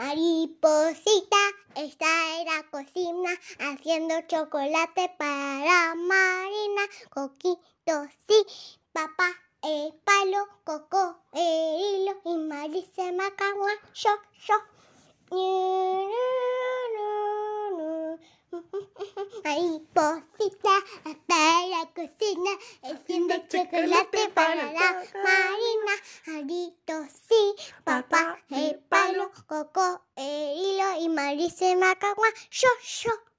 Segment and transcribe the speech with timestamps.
[0.00, 1.36] Mariposita
[1.76, 6.82] está en la cocina haciendo chocolate para Marina.
[7.10, 8.46] Coquito sí,
[8.94, 9.28] papá
[9.62, 14.10] el palo, coco el hilo y Marisa macagua, yo,
[14.46, 14.54] yo.
[19.44, 22.50] Mariposita está en la cocina
[22.84, 25.94] haciendo chocolate para la Marina.
[26.38, 27.54] Arito sí,
[27.84, 28.79] papá el palo,
[29.50, 32.68] coco el hilo y Marisa macagua, yo,
[33.02, 33.29] yo.